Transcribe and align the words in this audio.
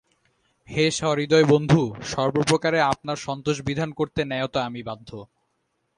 হে 0.67 0.85
সহৃদয় 0.91 1.43
বন্ধু, 1.43 1.81
সর্বপ্রকারে 2.03 2.79
আপনার 2.81 3.15
সন্তোষ 3.15 3.57
বিধান 3.61 3.89
করতে 3.91 4.21
ন্যায়ত 4.25 4.55
আমি 4.57 4.81
বাধ্য। 4.83 5.09